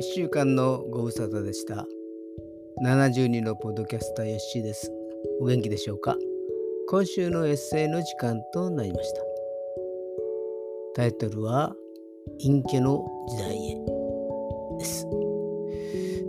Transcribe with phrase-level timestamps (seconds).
[0.00, 1.86] 1週間のご無沙汰でした。
[2.82, 4.90] 72のポッドキャスターヨッシーです。
[5.42, 6.16] お元気でしょうか？
[6.88, 9.20] 今週のエッセイの時間となりました。
[10.94, 11.74] タイトルは
[12.38, 13.74] 隠居の時代へ
[14.78, 15.06] です。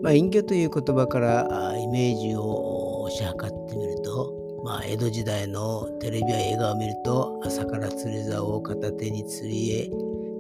[0.02, 3.36] まあ、隠居という言葉からイメージを推し量っ
[3.70, 9.90] てみると、まあ、江戸時代のテレビや映画を見ると朝から釣り竿を片手に釣りへ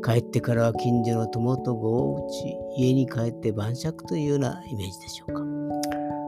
[0.03, 5.41] 帰ってからは近所の友と碁を打ち家に帰って晩酌というようなイメージでしょうか。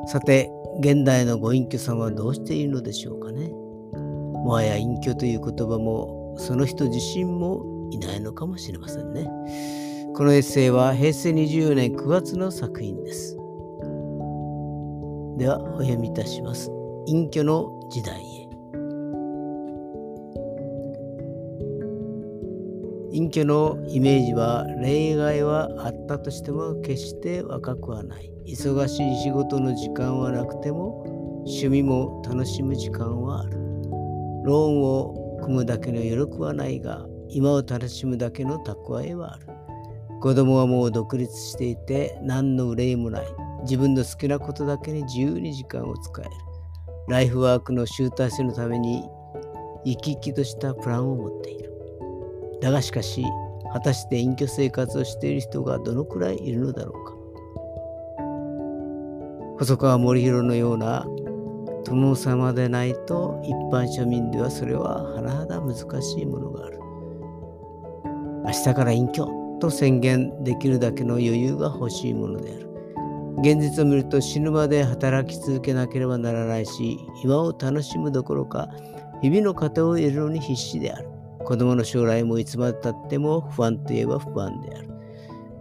[0.07, 3.49] さて現代のご隠居さんはどうしているのでしょうかね。
[3.49, 9.23] もはや隠居という言葉もその人自身もいないのかもしれませんね。
[10.15, 13.35] このエッセイは平成24年9月の作品です。
[15.37, 16.69] ではお読みいたします。
[17.07, 18.42] 隠居の時代へ。
[23.13, 28.31] 隠居のイメージは例外はあったとしても決して若くはない。
[28.47, 31.03] 忙しい仕事の時間はなくても
[31.45, 33.51] 趣味も楽しむ時間はある。
[33.51, 39.47] ローンを組むだけの余力はないが今を楽しむだけの蓄えはある。
[40.19, 43.25] 子供はもう独立していて何の憂いもない。
[43.61, 46.31] 自分の好きなことだけに自由に時間を使える。
[47.09, 49.03] ライフワークの集大成のために
[49.85, 51.72] 生き生きとしたプランを持っている。
[52.63, 53.25] だがしかし
[53.73, 57.13] 果たして隠居生活をしている人がどのくらいいるのだろうか。
[59.59, 61.05] 細川森弘のような
[61.83, 66.79] 殿様でないと一般庶民ではそれは甚だ難しいものがある。
[68.45, 72.69] 明日から隠居と宣言できるだけの余裕が欲しいものである。
[73.39, 78.69] 現実を見ると死ぬまで働き続けなければならないし今を楽しむどころか
[79.21, 81.12] 日々の糧を得るのに必死である。
[81.45, 84.89] 子供の将来もいつまでたっても不安といえば不安である。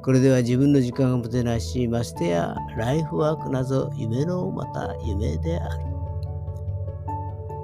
[0.03, 5.85] これでは自分の時間が持てないし、ましてやライフワークなど夢のまた夢である。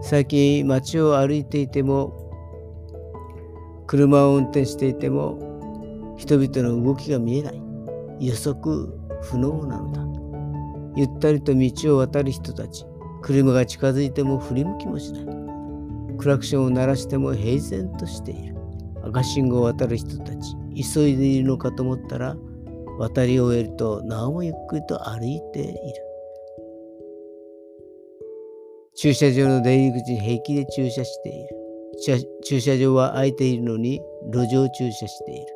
[0.02, 2.12] 最近街を歩いていても、
[3.86, 7.62] 車を運転していても、人々の動きが見えない。
[8.20, 8.92] 予測
[9.22, 10.02] 不能なのだ。
[10.96, 12.84] ゆったりと道を渡る人たち。
[13.22, 15.47] 車が近づいても振り向きもしない。
[16.18, 18.56] クラクションを鳴らしても平然としている。
[19.04, 20.56] 赤信号を渡る人たち、
[20.92, 22.36] 急いでいるのかと思ったら、
[22.98, 25.78] 渡り終えるとなおもゆっくりと歩いている。
[28.96, 31.58] 駐車場の出入り口に平気で駐車している。
[32.44, 34.00] 駐車場は空いているのに
[34.32, 35.46] 路上駐車している。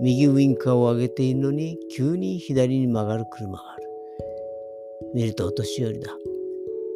[0.00, 3.82] 右ウインカーを上げているのに急に左に曲がる車がある。
[5.14, 6.10] 見るとお年寄りだ。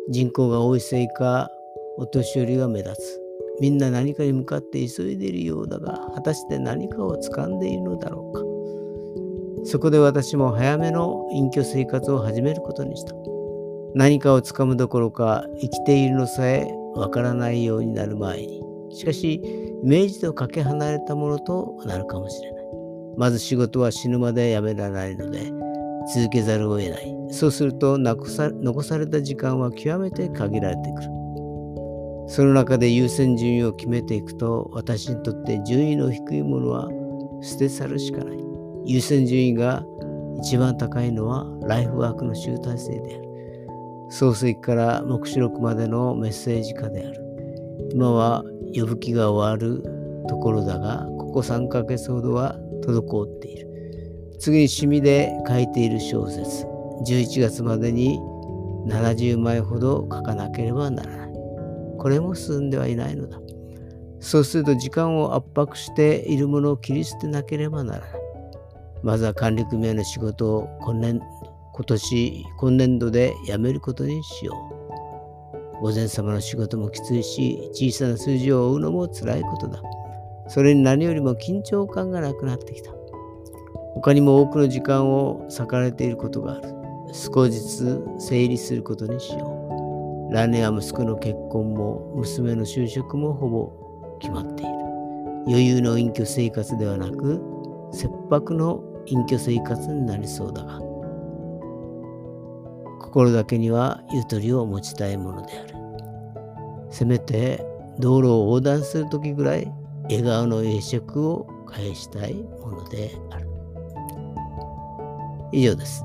[0.09, 1.51] 人口が多いせいか
[1.99, 3.21] お年寄りが目立つ。
[3.61, 9.65] みんな何かに向かって急いでいるようだが、果たして何かを掴んでいるのだろうか。
[9.65, 13.15] そこで私も早めの隠居生活を始めることにした。
[13.95, 18.63] 何かを掴むどころか、生きているのさえわからないようになる前に。
[18.91, 22.65] しかし、イメージとかけ離れたものとなるかもしれない。
[23.17, 25.53] まず仕事は死ぬまでやめられないので、
[26.15, 27.17] 続けざるを得ない。
[27.31, 31.18] そうすると残された時間は極めて限られてくる。
[32.29, 36.89] その中で優先順位を決めていくと私にとって順位の低いものは
[37.43, 38.39] 捨て去るしかない。
[38.85, 39.85] 優先順位が
[40.41, 43.29] 一番高いのはライフワークの集大成である。
[44.11, 47.23] 創世記から目視録までのメッセージ化である。
[47.93, 48.45] 今は
[48.75, 49.83] 呼ぶ気が終わる
[50.29, 53.69] ところだが、ここ3ヶ月ほどは滞っている。
[54.39, 56.67] 次に趣味で書いている小説。
[57.07, 58.19] 11月までに
[58.87, 61.28] 70枚ほど書かなければならない。
[61.99, 63.39] これも進んではいないのだ。
[64.21, 68.11] そうすると時間を圧迫しているものを切り捨てなければならない。
[69.03, 71.21] まずは管理組合の仕事を今年
[71.79, 74.53] 今年、今年度で辞めることにしよ
[75.79, 75.83] う。
[75.83, 79.81] 午前様の仕事もきついし、小さな数字を追うのも辛いことだ。
[80.49, 82.91] それに何よりも緊張感がなくなってきた。
[83.95, 86.69] 他にも多くの時間を割かれていることがある。
[87.13, 89.58] 少しずつ整理することにしよう。
[90.31, 93.73] 来年は息子の結婚も娘の就職もほぼ
[94.21, 94.73] 決まっている。
[95.47, 97.41] 余裕の隠居生活ではなく、
[97.93, 100.79] 切迫の隠居生活になりそうだが、
[103.01, 105.75] 心だけにはゆとりを持ちたいものである。
[106.91, 107.65] せめて
[107.99, 109.73] 道路を横断するときぐらい
[110.05, 113.49] 笑顔の栄食を返したいものである。
[115.53, 116.05] 以上です。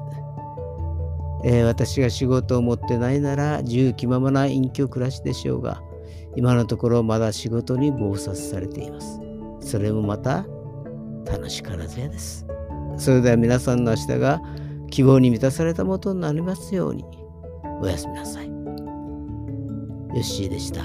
[1.43, 5.81] えー、私が仕事を持ってないなら自由気ままな隠居暮らしでしょうが、
[6.35, 9.19] 今のところまだ仕事に忙殺されています。
[9.59, 10.45] それもまた
[11.25, 12.45] 楽しからずやです。
[12.97, 14.41] それでは皆さんの明日が
[14.89, 17.03] 希望に満たされたもとになりますように。
[17.81, 18.47] おやすみなさい。
[18.47, 18.53] よ
[20.19, 20.81] っしーでした。